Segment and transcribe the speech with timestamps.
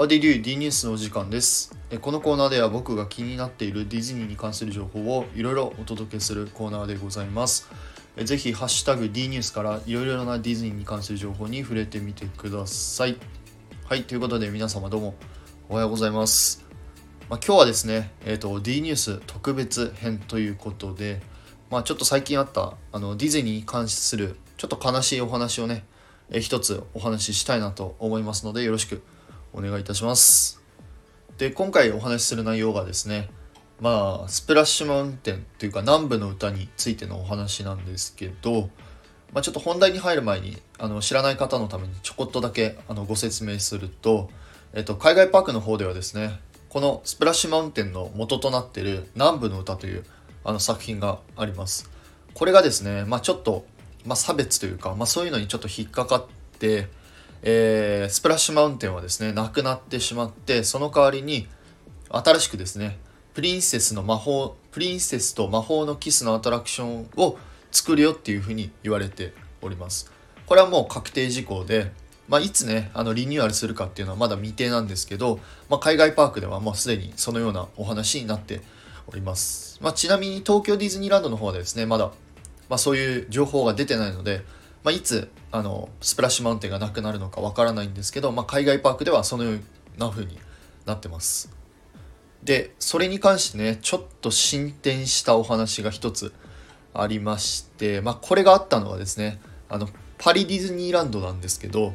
[0.00, 0.40] How did you?
[0.40, 1.76] D ニュースのお時間です。
[2.00, 7.68] このコーナーでは僕が気になっているディズニーに関する情報をいろいろお届けするコーナーでございます。
[8.16, 13.18] ぜひ、ハッシュタグ D ニュースからいろいろなディズニーに関する情報に触れてみてください。
[13.84, 15.14] はい、ということで皆様どうも
[15.68, 16.64] おはようございます。
[17.28, 21.20] まあ、今日はですね、えーと、D ニュース特別編ということで、
[21.70, 25.84] まあ、ちょっと最近あったあのディズニーに関するちょっと悲しいお話をね、
[26.30, 29.02] えー一つお話ししたいなと思いますのでよろしく
[29.52, 30.60] お願いたします。
[31.38, 33.30] で今回お話しする内容がですね
[33.80, 38.68] まあスプラッシュマウンテンというか南部の歌についてのお話なんですけど、
[39.32, 44.28] まあ、ちょっと本題に入る前にあの知らない方のためにちょこっとだけあのご説明すると、
[44.74, 50.04] えっと、海外パークの方ではですねこのスプラッシュマウンテンの元となってる南部の歌という
[50.44, 51.90] あの作品があります。
[52.34, 53.64] これがですね、まあ、ちょっと、
[54.04, 56.26] まあ、差別というか、まあ、そういうのにちょっと引っかかっ
[56.58, 56.88] て、
[57.42, 61.48] えースプラッシュマウンテンはですねなくなってしまってその代わりに
[62.08, 62.98] 新しくですね
[63.34, 67.38] プリンセスの魔法プリンセスと魔法のキスのアトラクションを
[67.70, 69.32] 作るよっていうふうに言われて
[69.62, 70.10] おります。
[70.46, 71.92] これはもう確定事項で、
[72.28, 75.38] まあ、いつねあのリニューアルするかっていうのはまだ未定なんですけど、
[75.68, 78.60] まあ、海外パークではもうすでにそのようなお話になって
[79.06, 82.10] おります、まあ、ちなみに東京ディズニーランドの方はですねまだ、
[82.68, 84.42] ま、そういう情報が出てないので、
[84.82, 89.60] まあ、いつあのスプラッシュマウンテンがなくなるのかわからないんですけど、まあ、海外パークではそのよう
[89.98, 90.38] な風に
[90.86, 91.52] なってます。
[92.42, 96.32] でそれに関してねちょっと進展したお話が一つ
[96.94, 101.94] ありまして、まあ、これがあったのはですねあのパリディズニーランドなんですけど、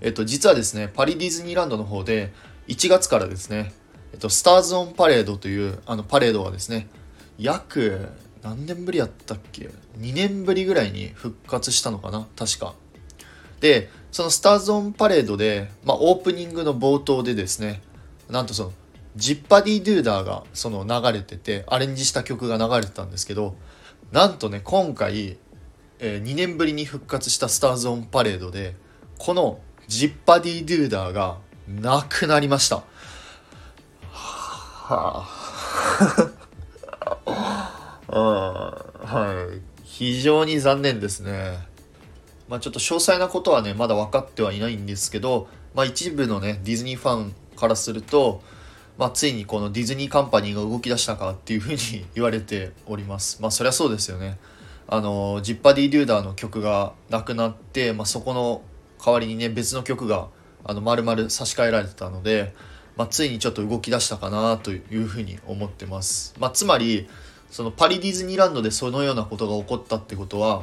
[0.00, 2.32] えっと、実はですねパリディズニーランドの方で
[2.68, 3.72] 1月からですね、
[4.12, 6.88] えっと、スターズ・オン・パレードというあのパレードがですね
[7.38, 8.08] 約
[8.42, 12.26] 何年ぶりやったっけ？2年ぶりぐらいに復活したのかな？
[12.36, 12.74] 確か。
[13.60, 17.82] でそのスターズ・オン・パレードで、まあ、オープニングの冒頭でですね
[18.30, 18.72] なんとその
[19.16, 23.54] ジッパディ・ドゥーダーがその流れててアレンジした曲が流れてたんですけど
[24.12, 25.36] なんとね今回、
[25.98, 28.74] えー2年ぶりに復活したスターズ・オン・パレードで
[29.18, 31.38] このジッパディ・ドゥーダーが
[31.68, 32.82] なくなりました。
[34.10, 36.39] はあ。
[38.12, 39.60] あはい。
[39.84, 41.58] 非常に残念ですね。
[42.48, 48.42] まあちょっと詳細なことはねまだ分かってはいないんですけど、まあ、一部のねディズニーファンからすると、
[48.98, 53.40] まあ、ついにこのディズニーカンパニーが動き出したかっていうふうに言われております。
[53.40, 54.38] まあそりゃそうですよね。
[54.88, 58.62] あのジッパディ・デューダーの曲がなくなって、まあ、そこの
[59.04, 60.28] 代わりにね別の曲が
[60.64, 62.54] あの丸々差し替えられてたので、
[62.96, 67.08] まあ、ついにちょっと動き出したかなというふうに思ってます、まあ、つまり
[67.50, 70.62] そのパリディズニーランドでそのようなことが起こったってことは、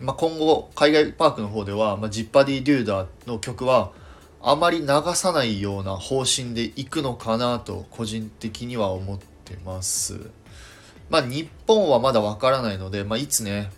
[0.00, 3.92] まあ、今後海外パークの方では、まあ、ジッパディ・デューダーの曲は
[4.42, 10.30] あまり流さないような方針でいくのかなと個人的には思ってます。
[11.08, 13.70] まあ日本はまだわからないので、まあ、いつね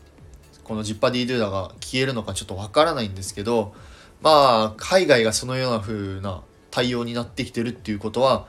[0.64, 3.74] このジッパディ・ドゥーダーが消えるのかちょっとわからないんですけど
[4.20, 8.46] まあ海外がそのような風な対応になってきてるっていうことは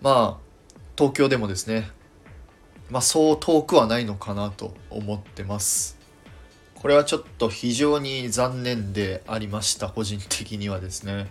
[0.00, 0.48] まあ
[0.96, 1.90] 東京でもですね
[2.90, 5.98] まあそう遠くはないのかなと思ってます。
[6.74, 11.26] これはちょっと非常に残念でありました個人的にはですね。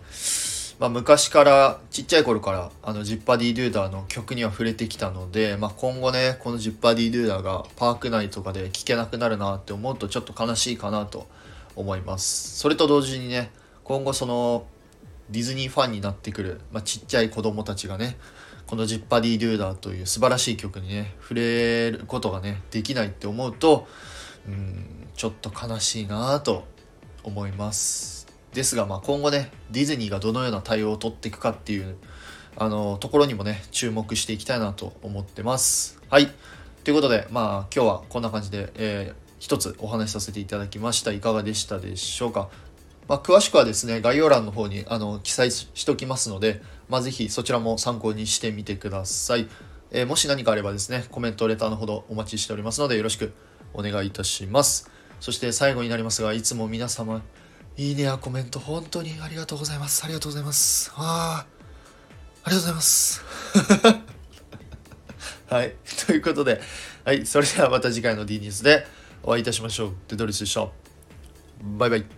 [0.79, 11.27] まあ、昔からちっちゃい頃からあのジッパディ・ドゥーダーの曲には触れてきたので、まあ、今後ねこのジッパディ・ドゥーダーがパーク内とかで聴けなくなるなって思うとちょっと悲しいかなと
[11.75, 13.49] 思いますそれと同時にね
[13.83, 14.67] 今後その
[15.31, 18.17] ディズニーファンになってくる、まあ、ちっちゃい子供たちがね
[18.67, 23.87] このジッパディ・ドゥーダーという素晴らしい曲にね触れることがねできないって思うと
[24.47, 26.65] うんちょっと悲しいなと
[27.23, 28.27] 思います。
[28.53, 31.95] ですが、まあ、今後ねディズニーがどのような対応を取っていくかっていう
[32.55, 35.99] あのところにもね注目していきたいなと思ってます。
[36.09, 36.27] はい。
[36.83, 41.11] ということでまあ今日はこんな感じで、えー一つお話しさせていただきました。
[41.11, 42.49] いかがでしたでしょうか？
[43.07, 49.47] まあ、詳しくはですね概要欄の方にあの記載ししておきますので、まあ、ぜひそちらも参考にしてみてください、
[49.91, 53.33] えーもし何かあればですねコメントレターのほどお待ちしておりますのでよろしく
[53.73, 54.89] お願いいたします。
[55.19, 57.21] そして最後になりますがいつも皆様
[57.75, 60.03] いいねやコメント本当にありがとうございます。
[60.03, 60.91] ありがとうございます。
[60.95, 61.45] あ
[62.43, 63.23] ありがとうございます。
[65.49, 65.75] はい。
[66.05, 66.61] ということで
[67.05, 67.25] はい。
[67.25, 68.85] それではまた次回の D ニュースで
[69.23, 69.93] お会いいたしましょう。
[70.07, 70.67] デドリスでした
[71.77, 72.16] バイバイ。